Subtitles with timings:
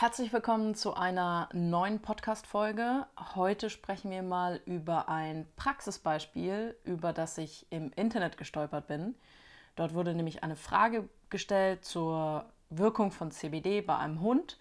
[0.00, 3.04] Herzlich willkommen zu einer neuen Podcast-Folge.
[3.34, 9.16] Heute sprechen wir mal über ein Praxisbeispiel, über das ich im Internet gestolpert bin.
[9.74, 14.56] Dort wurde nämlich eine Frage gestellt zur Wirkung von CBD bei einem Hund.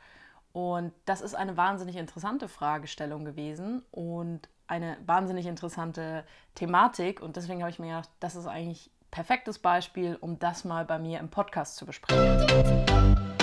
[0.53, 6.25] Und das ist eine wahnsinnig interessante Fragestellung gewesen und eine wahnsinnig interessante
[6.55, 7.21] Thematik.
[7.21, 10.97] Und deswegen habe ich mir gedacht, das ist eigentlich perfektes Beispiel, um das mal bei
[10.97, 13.36] mir im Podcast zu besprechen.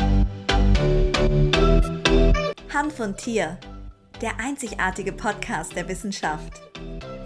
[2.74, 3.56] Hanf und Tier,
[4.20, 6.52] der einzigartige Podcast der Wissenschaft.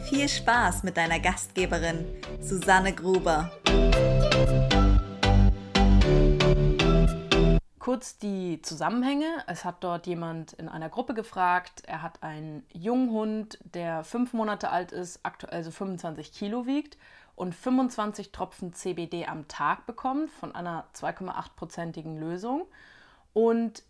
[0.09, 2.07] Viel Spaß mit deiner Gastgeberin
[2.41, 3.51] Susanne Gruber.
[7.81, 9.27] Kurz die Zusammenhänge.
[9.49, 11.83] Es hat dort jemand in einer Gruppe gefragt.
[11.87, 16.99] Er hat einen jungen Hund, der fünf Monate alt ist, aktuell so 25 Kilo wiegt
[17.35, 22.67] und 25 Tropfen CBD am Tag bekommt von einer 2,8-prozentigen Lösung.
[23.33, 23.83] Und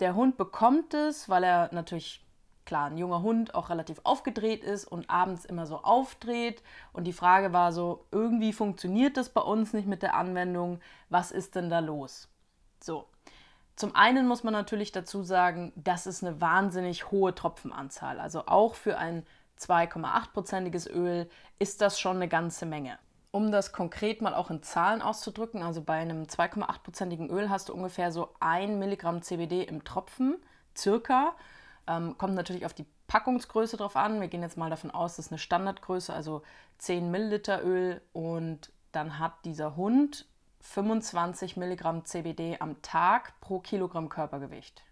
[0.00, 2.24] der Hund bekommt es, weil er natürlich,
[2.64, 6.62] klar, ein junger Hund auch relativ aufgedreht ist und abends immer so aufdreht.
[6.92, 10.80] Und die Frage war so, irgendwie funktioniert das bei uns nicht mit der Anwendung.
[11.08, 12.28] Was ist denn da los?
[12.80, 13.06] So.
[13.74, 18.18] Zum einen muss man natürlich dazu sagen, das ist eine wahnsinnig hohe Tropfenanzahl.
[18.18, 19.24] Also auch für ein
[19.60, 22.98] 2,8-prozentiges Öl ist das schon eine ganze Menge.
[23.30, 27.74] Um das konkret mal auch in Zahlen auszudrücken, also bei einem 2,8-prozentigen Öl hast du
[27.74, 30.38] ungefähr so 1 Milligramm CBD im Tropfen,
[30.76, 31.34] circa.
[31.86, 34.20] Ähm, kommt natürlich auf die Packungsgröße drauf an.
[34.20, 36.42] Wir gehen jetzt mal davon aus, das ist eine Standardgröße, also
[36.78, 40.26] 10 Milliliter Öl und dann hat dieser Hund
[40.60, 44.82] 25 Milligramm CBD am Tag pro Kilogramm Körpergewicht.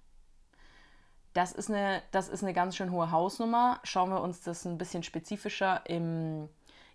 [1.33, 3.81] Das ist, eine, das ist eine ganz schön hohe Hausnummer.
[3.83, 6.49] Schauen wir uns das ein bisschen spezifischer im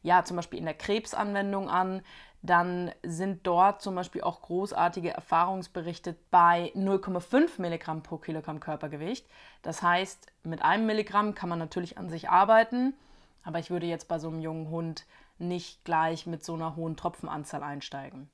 [0.04, 2.02] ja, zum Beispiel in der Krebsanwendung an,
[2.42, 9.28] dann sind dort zum Beispiel auch großartige Erfahrungsberichte bei 0,5 Milligramm pro Kilogramm Körpergewicht.
[9.62, 12.96] Das heißt, mit einem Milligramm kann man natürlich an sich arbeiten,
[13.44, 15.06] aber ich würde jetzt bei so einem jungen Hund
[15.38, 18.30] nicht gleich mit so einer hohen Tropfenanzahl einsteigen.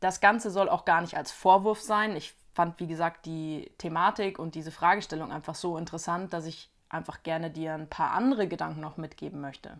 [0.00, 2.16] Das Ganze soll auch gar nicht als Vorwurf sein.
[2.16, 7.22] Ich fand, wie gesagt, die Thematik und diese Fragestellung einfach so interessant, dass ich einfach
[7.22, 9.78] gerne dir ein paar andere Gedanken noch mitgeben möchte.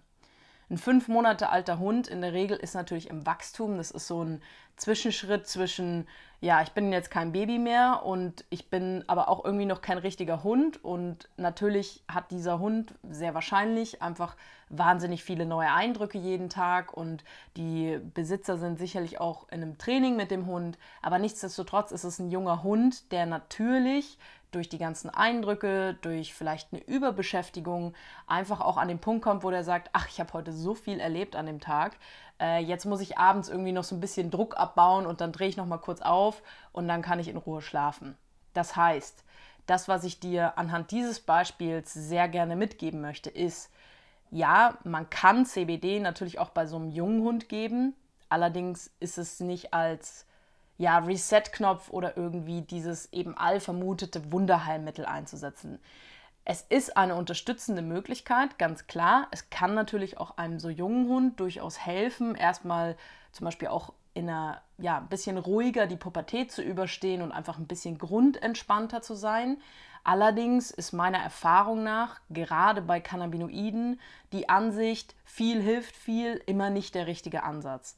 [0.70, 3.78] Ein fünf Monate alter Hund in der Regel ist natürlich im Wachstum.
[3.78, 4.42] Das ist so ein
[4.76, 6.06] Zwischenschritt zwischen,
[6.40, 9.98] ja, ich bin jetzt kein Baby mehr und ich bin aber auch irgendwie noch kein
[9.98, 10.84] richtiger Hund.
[10.84, 14.36] Und natürlich hat dieser Hund sehr wahrscheinlich einfach
[14.68, 17.24] wahnsinnig viele neue Eindrücke jeden Tag und
[17.56, 20.78] die Besitzer sind sicherlich auch in einem Training mit dem Hund.
[21.02, 24.16] Aber nichtsdestotrotz ist es ein junger Hund, der natürlich
[24.50, 27.94] durch die ganzen Eindrücke, durch vielleicht eine Überbeschäftigung
[28.26, 31.00] einfach auch an den Punkt kommt, wo der sagt, ach, ich habe heute so viel
[31.00, 31.96] erlebt an dem Tag,
[32.40, 35.48] äh, jetzt muss ich abends irgendwie noch so ein bisschen Druck abbauen und dann drehe
[35.48, 38.16] ich noch mal kurz auf und dann kann ich in Ruhe schlafen.
[38.54, 39.24] Das heißt,
[39.66, 43.70] das, was ich dir anhand dieses Beispiels sehr gerne mitgeben möchte, ist,
[44.30, 47.94] ja, man kann CBD natürlich auch bei so einem jungen Hund geben,
[48.28, 50.26] allerdings ist es nicht als
[50.78, 55.80] ja, Reset-Knopf oder irgendwie dieses eben all vermutete Wunderheilmittel einzusetzen.
[56.44, 59.28] Es ist eine unterstützende Möglichkeit, ganz klar.
[59.30, 62.96] Es kann natürlich auch einem so jungen Hund durchaus helfen, erstmal
[63.32, 67.58] zum Beispiel auch in einer, ja, ein bisschen ruhiger die Pubertät zu überstehen und einfach
[67.58, 69.58] ein bisschen grundentspannter zu sein.
[70.04, 74.00] Allerdings ist meiner Erfahrung nach, gerade bei Cannabinoiden,
[74.32, 77.96] die Ansicht, viel hilft viel, immer nicht der richtige Ansatz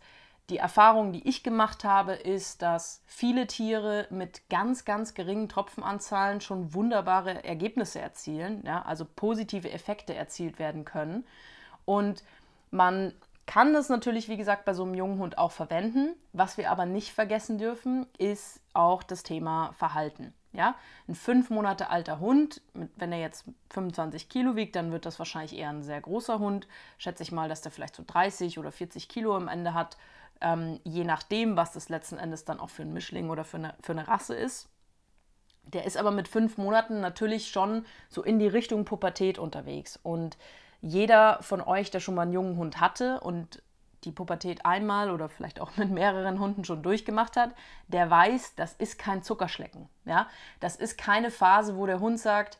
[0.50, 6.40] die Erfahrung, die ich gemacht habe, ist, dass viele Tiere mit ganz, ganz geringen Tropfenanzahlen
[6.40, 11.24] schon wunderbare Ergebnisse erzielen, ja, also positive Effekte erzielt werden können.
[11.84, 12.24] Und
[12.70, 13.14] man
[13.46, 16.14] kann das natürlich, wie gesagt, bei so einem jungen Hund auch verwenden.
[16.32, 20.32] Was wir aber nicht vergessen dürfen, ist auch das Thema Verhalten.
[20.52, 20.74] Ja,
[21.08, 25.56] ein fünf Monate alter Hund, wenn er jetzt 25 Kilo wiegt, dann wird das wahrscheinlich
[25.56, 26.66] eher ein sehr großer Hund.
[26.98, 29.96] Schätze ich mal, dass der vielleicht so 30 oder 40 Kilo am Ende hat
[30.40, 33.74] ähm, je nachdem, was das letzten Endes dann auch für ein Mischling oder für eine,
[33.82, 34.68] für eine Rasse ist.
[35.64, 39.98] Der ist aber mit fünf Monaten natürlich schon so in die Richtung Pubertät unterwegs.
[40.02, 40.38] Und
[40.80, 43.62] jeder von euch, der schon mal einen jungen Hund hatte und
[44.04, 47.54] die Pubertät einmal oder vielleicht auch mit mehreren Hunden schon durchgemacht hat,
[47.88, 49.88] der weiß, das ist kein Zuckerschlecken.
[50.06, 50.28] Ja?
[50.58, 52.58] Das ist keine Phase, wo der Hund sagt,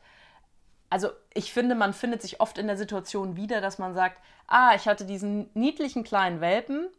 [0.89, 4.75] also ich finde, man findet sich oft in der Situation wieder, dass man sagt, ah,
[4.75, 6.89] ich hatte diesen niedlichen kleinen Welpen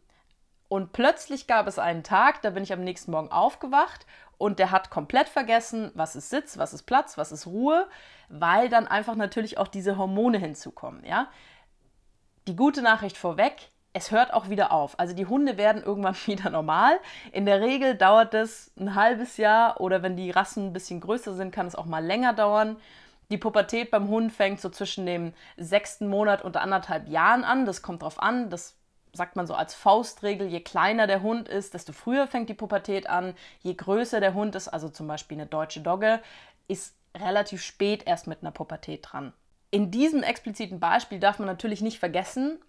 [0.73, 4.07] und plötzlich gab es einen Tag, da bin ich am nächsten Morgen aufgewacht
[4.39, 7.87] und der hat komplett vergessen, was ist Sitz, was ist Platz, was ist Ruhe,
[8.27, 11.05] weil dann einfach natürlich auch diese Hormone hinzukommen.
[11.05, 11.27] Ja?
[12.47, 14.99] Die gute Nachricht vorweg, es hört auch wieder auf.
[14.99, 16.99] Also die Hunde werden irgendwann wieder normal.
[17.31, 21.35] In der Regel dauert es ein halbes Jahr oder wenn die Rassen ein bisschen größer
[21.35, 22.77] sind, kann es auch mal länger dauern.
[23.29, 27.67] Die Pubertät beim Hund fängt so zwischen dem sechsten Monat und anderthalb Jahren an.
[27.67, 28.49] Das kommt drauf an.
[28.49, 28.75] Das
[29.13, 30.47] sagt man so als Faustregel.
[30.47, 33.35] Je kleiner der Hund ist, desto früher fängt die Pubertät an.
[33.61, 36.19] Je größer der Hund ist, also zum Beispiel eine deutsche Dogge,
[36.67, 39.33] ist relativ spät erst mit einer Pubertät dran.
[39.69, 42.59] In diesem expliziten Beispiel darf man natürlich nicht vergessen,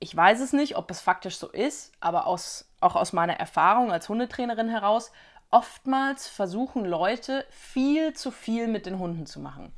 [0.00, 3.90] ich weiß es nicht, ob es faktisch so ist, aber aus, auch aus meiner Erfahrung
[3.90, 5.12] als Hundetrainerin heraus,
[5.50, 9.72] oftmals versuchen Leute viel zu viel mit den Hunden zu machen.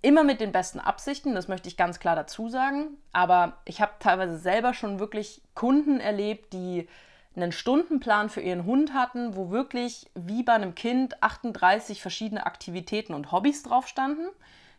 [0.00, 3.92] Immer mit den besten Absichten, das möchte ich ganz klar dazu sagen, aber ich habe
[3.98, 6.88] teilweise selber schon wirklich Kunden erlebt, die
[7.34, 13.14] einen Stundenplan für ihren Hund hatten, wo wirklich wie bei einem Kind 38 verschiedene Aktivitäten
[13.14, 14.26] und Hobbys drauf standen.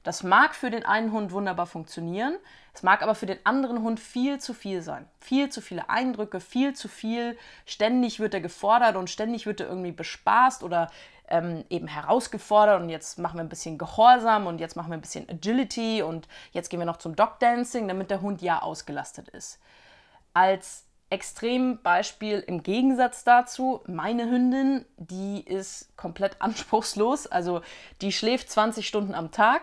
[0.04, 2.38] Das mag für den einen Hund wunderbar funktionieren,
[2.74, 5.06] es mag aber für den anderen Hund viel zu viel sein.
[5.19, 7.38] Viel zu viele Eindrücke, viel zu viel.
[7.65, 10.89] Ständig wird er gefordert und ständig wird er irgendwie bespaßt oder
[11.29, 15.01] ähm, eben herausgefordert und jetzt machen wir ein bisschen Gehorsam und jetzt machen wir ein
[15.01, 19.29] bisschen Agility und jetzt gehen wir noch zum Dog Dancing, damit der Hund ja ausgelastet
[19.29, 19.59] ist.
[20.33, 27.61] Als Extrembeispiel im Gegensatz dazu, meine Hündin, die ist komplett anspruchslos, also
[28.01, 29.61] die schläft 20 Stunden am Tag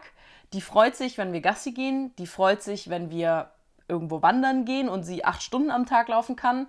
[0.52, 2.14] die freut sich, wenn wir Gassi gehen.
[2.16, 3.50] Die freut sich, wenn wir
[3.88, 6.66] irgendwo wandern gehen und sie acht Stunden am Tag laufen kann.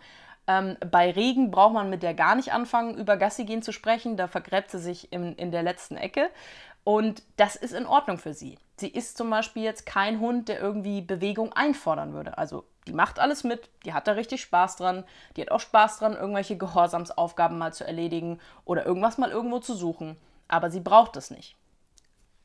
[0.47, 4.17] Ähm, bei Regen braucht man mit der gar nicht anfangen, über Gassi gehen zu sprechen.
[4.17, 6.29] Da vergräbt sie sich in, in der letzten Ecke.
[6.83, 8.57] Und das ist in Ordnung für sie.
[8.77, 12.37] Sie ist zum Beispiel jetzt kein Hund, der irgendwie Bewegung einfordern würde.
[12.37, 15.03] Also die macht alles mit, die hat da richtig Spaß dran,
[15.35, 19.75] die hat auch Spaß dran, irgendwelche Gehorsamsaufgaben mal zu erledigen oder irgendwas mal irgendwo zu
[19.75, 20.15] suchen.
[20.47, 21.57] Aber sie braucht es nicht.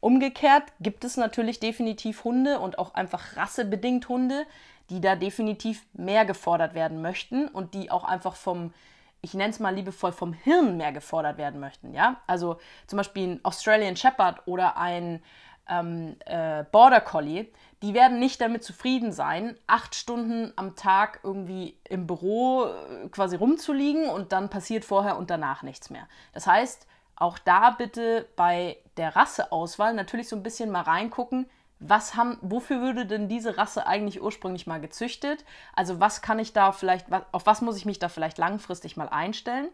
[0.00, 4.44] Umgekehrt gibt es natürlich definitiv Hunde und auch einfach rassebedingt Hunde,
[4.92, 8.74] die da definitiv mehr gefordert werden möchten und die auch einfach vom,
[9.22, 11.94] ich nenne es mal liebevoll, vom Hirn mehr gefordert werden möchten.
[11.94, 12.20] Ja?
[12.26, 15.22] Also zum Beispiel ein Australian Shepherd oder ein
[15.66, 17.46] ähm, äh, Border Collie,
[17.80, 23.36] die werden nicht damit zufrieden sein, acht Stunden am Tag irgendwie im Büro äh, quasi
[23.36, 26.06] rumzuliegen und dann passiert vorher und danach nichts mehr.
[26.34, 26.86] Das heißt,
[27.16, 31.48] auch da bitte bei der Rasseauswahl natürlich so ein bisschen mal reingucken,
[31.84, 35.44] was haben, wofür würde denn diese Rasse eigentlich ursprünglich mal gezüchtet?
[35.74, 39.08] Also was kann ich da vielleicht, auf was muss ich mich da vielleicht langfristig mal
[39.08, 39.68] einstellen?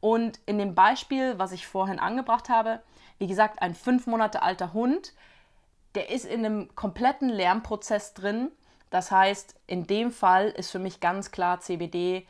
[0.00, 2.80] Und in dem Beispiel, was ich vorhin angebracht habe,
[3.18, 5.12] wie gesagt, ein fünf Monate alter Hund,
[5.94, 8.50] der ist in einem kompletten Lernprozess drin.
[8.90, 12.26] Das heißt, in dem Fall ist für mich ganz klar CBD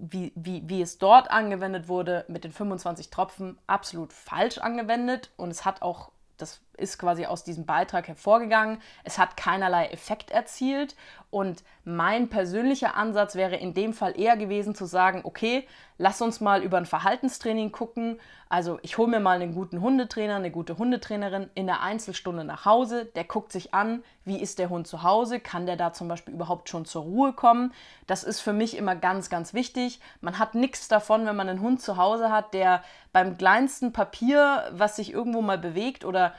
[0.00, 5.30] wie, wie, wie es dort angewendet wurde mit den 25 Tropfen, absolut falsch angewendet.
[5.36, 8.80] Und es hat auch das ist quasi aus diesem Beitrag hervorgegangen.
[9.04, 10.96] Es hat keinerlei Effekt erzielt
[11.30, 15.66] und mein persönlicher Ansatz wäre in dem Fall eher gewesen zu sagen, okay,
[15.98, 18.18] lass uns mal über ein Verhaltenstraining gucken.
[18.48, 22.64] Also ich hole mir mal einen guten Hundetrainer, eine gute Hundetrainerin in der Einzelstunde nach
[22.64, 23.04] Hause.
[23.04, 26.32] Der guckt sich an, wie ist der Hund zu Hause, kann der da zum Beispiel
[26.32, 27.74] überhaupt schon zur Ruhe kommen.
[28.06, 30.00] Das ist für mich immer ganz, ganz wichtig.
[30.22, 32.82] Man hat nichts davon, wenn man einen Hund zu Hause hat, der
[33.12, 36.32] beim kleinsten Papier, was sich irgendwo mal bewegt oder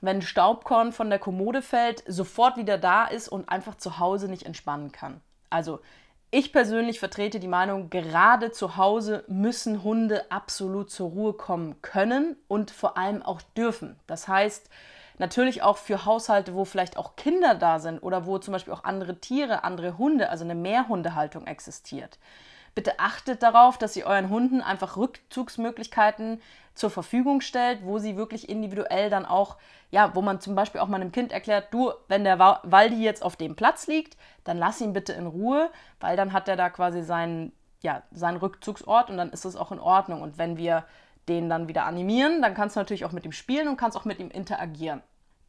[0.00, 4.44] wenn Staubkorn von der Kommode fällt, sofort wieder da ist und einfach zu Hause nicht
[4.44, 5.20] entspannen kann.
[5.50, 5.80] Also
[6.30, 12.36] ich persönlich vertrete die Meinung, gerade zu Hause müssen Hunde absolut zur Ruhe kommen können
[12.48, 13.96] und vor allem auch dürfen.
[14.08, 14.68] Das heißt,
[15.18, 18.82] natürlich auch für Haushalte, wo vielleicht auch Kinder da sind oder wo zum Beispiel auch
[18.82, 22.18] andere Tiere, andere Hunde, also eine Mehrhundehaltung existiert.
[22.74, 26.40] Bitte achtet darauf, dass ihr euren Hunden einfach Rückzugsmöglichkeiten
[26.74, 29.56] zur Verfügung stellt, wo sie wirklich individuell dann auch,
[29.92, 33.22] ja, wo man zum Beispiel auch mal einem Kind erklärt, du, wenn der Waldi jetzt
[33.22, 36.68] auf dem Platz liegt, dann lass ihn bitte in Ruhe, weil dann hat er da
[36.68, 37.52] quasi seinen,
[37.82, 40.20] ja, seinen Rückzugsort und dann ist es auch in Ordnung.
[40.20, 40.84] Und wenn wir
[41.28, 44.04] den dann wieder animieren, dann kannst du natürlich auch mit ihm spielen und kannst auch
[44.04, 45.02] mit ihm interagieren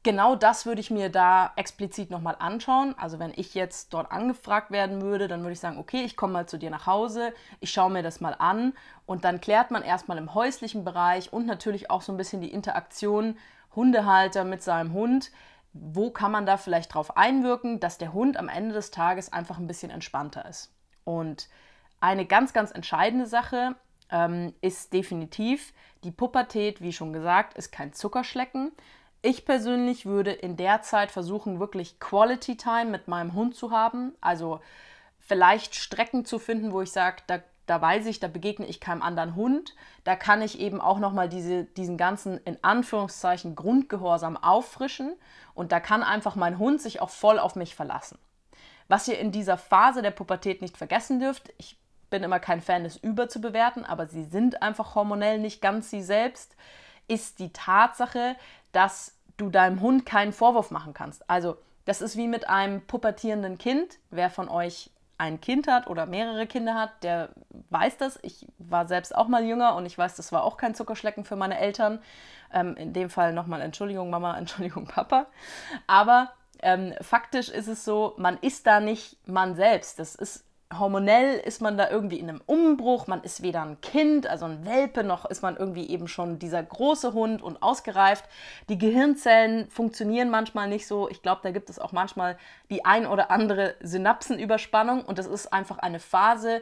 [0.05, 2.95] genau das würde ich mir da explizit nochmal anschauen.
[2.97, 6.33] Also wenn ich jetzt dort angefragt werden würde, dann würde ich sagen, okay, ich komme
[6.33, 8.73] mal zu dir nach Hause, ich schaue mir das mal an
[9.07, 12.53] und dann klärt man erstmal im häuslichen Bereich und natürlich auch so ein bisschen die
[12.53, 13.37] Interaktion
[13.75, 15.31] Hundehalter mit seinem Hund.
[15.73, 19.57] Wo kann man da vielleicht drauf einwirken, dass der Hund am Ende des Tages einfach
[19.57, 20.71] ein bisschen entspannter ist?
[21.03, 21.49] Und
[21.99, 23.75] eine ganz, ganz entscheidende Sache
[24.11, 28.71] ähm, ist definitiv, die Pubertät, wie schon gesagt, ist kein Zuckerschlecken.
[29.27, 34.13] Ich persönlich würde in der Zeit versuchen, wirklich Quality Time mit meinem Hund zu haben.
[34.21, 34.59] Also
[35.17, 39.01] vielleicht Strecken zu finden, wo ich sage, da, da weiß ich, da begegne ich keinem
[39.01, 39.73] anderen Hund.
[40.03, 45.15] Da kann ich eben auch nochmal diese, diesen ganzen, in Anführungszeichen, Grundgehorsam auffrischen.
[45.55, 48.19] Und da kann einfach mein Hund sich auch voll auf mich verlassen.
[48.89, 51.79] Was ihr in dieser Phase der Pubertät nicht vergessen dürft, ich
[52.11, 56.55] bin immer kein Fan, es überzubewerten, aber sie sind einfach hormonell nicht ganz sie selbst,
[57.07, 58.35] ist die Tatsache,
[58.71, 61.29] dass du deinem Hund keinen Vorwurf machen kannst.
[61.29, 63.99] Also, das ist wie mit einem pubertierenden Kind.
[64.09, 67.29] Wer von euch ein Kind hat oder mehrere Kinder hat, der
[67.69, 68.19] weiß das.
[68.21, 71.35] Ich war selbst auch mal jünger und ich weiß, das war auch kein Zuckerschlecken für
[71.35, 71.99] meine Eltern.
[72.53, 75.27] Ähm, in dem Fall nochmal Entschuldigung Mama, Entschuldigung Papa.
[75.87, 79.99] Aber ähm, faktisch ist es so, man ist da nicht man selbst.
[79.99, 80.43] Das ist
[80.79, 83.07] hormonell ist man da irgendwie in einem Umbruch.
[83.07, 86.61] Man ist weder ein Kind, also ein Welpe, noch ist man irgendwie eben schon dieser
[86.61, 88.25] große Hund und ausgereift.
[88.69, 91.09] Die Gehirnzellen funktionieren manchmal nicht so.
[91.09, 92.37] Ich glaube, da gibt es auch manchmal
[92.69, 96.61] die ein oder andere Synapsenüberspannung und das ist einfach eine Phase.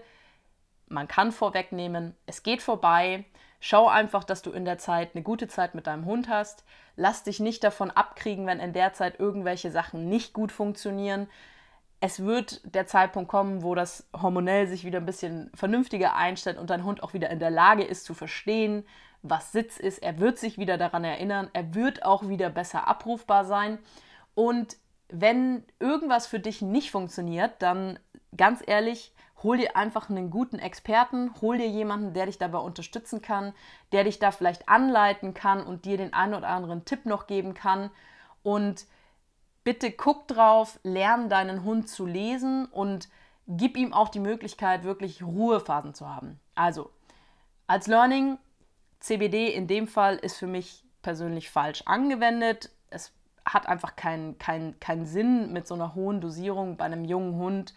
[0.87, 3.25] Man kann vorwegnehmen, es geht vorbei.
[3.59, 6.65] Schau einfach, dass du in der Zeit eine gute Zeit mit deinem Hund hast.
[6.95, 11.27] Lass dich nicht davon abkriegen, wenn in der Zeit irgendwelche Sachen nicht gut funktionieren
[12.03, 16.69] es wird der Zeitpunkt kommen, wo das hormonell sich wieder ein bisschen vernünftiger einstellt und
[16.69, 18.85] dein Hund auch wieder in der Lage ist zu verstehen,
[19.21, 19.99] was Sitz ist.
[19.99, 21.49] Er wird sich wieder daran erinnern.
[21.53, 23.79] Er wird auch wieder besser abrufbar sein.
[24.35, 24.75] Und
[25.07, 27.97] wenn irgendwas für dich nicht funktioniert, dann
[28.35, 33.21] ganz ehrlich, hol dir einfach einen guten Experten, hol dir jemanden, der dich dabei unterstützen
[33.21, 33.53] kann,
[33.93, 37.53] der dich da vielleicht anleiten kann und dir den einen oder anderen Tipp noch geben
[37.53, 37.91] kann.
[38.41, 38.87] Und
[39.63, 43.09] bitte guck drauf, lern deinen Hund zu lesen und
[43.47, 46.39] gib ihm auch die Möglichkeit, wirklich Ruhephasen zu haben.
[46.55, 46.91] Also,
[47.67, 48.37] als Learning,
[48.99, 52.71] CBD in dem Fall ist für mich persönlich falsch angewendet.
[52.89, 53.11] Es
[53.45, 57.73] hat einfach keinen kein, kein Sinn, mit so einer hohen Dosierung bei einem jungen Hund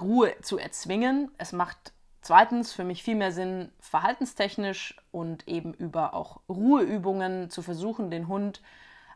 [0.00, 1.30] Ruhe zu erzwingen.
[1.38, 7.62] Es macht zweitens für mich viel mehr Sinn, verhaltenstechnisch und eben über auch Ruheübungen zu
[7.62, 8.60] versuchen, den Hund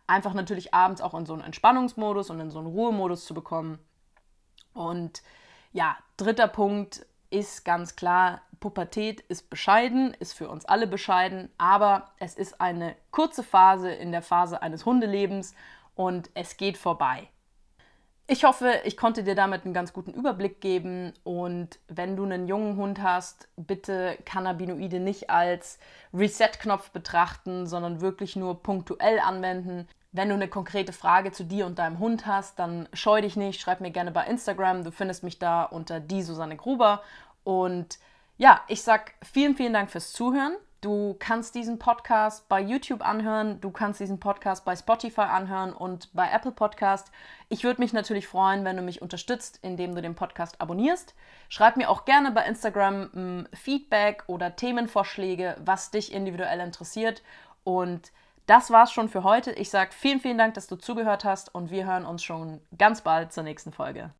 [0.09, 3.79] einfach natürlich abends auch in so einen Entspannungsmodus und in so einen Ruhemodus zu bekommen.
[4.75, 5.23] Und
[5.73, 12.11] ja, dritter Punkt ist ganz klar, Pubertät ist bescheiden, ist für uns alle bescheiden, aber
[12.19, 15.55] es ist eine kurze Phase in der Phase eines Hundelebens
[15.95, 17.29] und es geht vorbei.
[18.31, 22.47] Ich hoffe, ich konnte dir damit einen ganz guten Überblick geben und wenn du einen
[22.47, 25.79] jungen Hund hast, bitte Cannabinoide nicht als
[26.13, 29.89] Reset-Knopf betrachten, sondern wirklich nur punktuell anwenden.
[30.11, 33.61] Wenn du eine konkrete Frage zu dir und deinem Hund hast, dann scheu dich nicht,
[33.61, 34.83] schreib mir gerne bei Instagram.
[34.83, 37.03] Du findest mich da unter die Susanne Gruber.
[37.45, 37.99] Und
[38.39, 40.57] ja, ich sag vielen, vielen Dank fürs Zuhören.
[40.81, 46.09] Du kannst diesen Podcast bei YouTube anhören, du kannst diesen Podcast bei Spotify anhören und
[46.15, 47.11] bei Apple Podcast.
[47.49, 51.17] Ich würde mich natürlich freuen, wenn du mich unterstützt, indem du den Podcast abonnierst.
[51.49, 57.25] Schreib mir auch gerne bei Instagram m, Feedback oder Themenvorschläge, was dich individuell interessiert.
[57.65, 58.13] Und
[58.49, 59.53] das war's schon für heute.
[59.53, 63.03] Ich sage vielen, vielen Dank, dass du zugehört hast und wir hören uns schon ganz
[63.03, 64.15] bald zur nächsten Folge.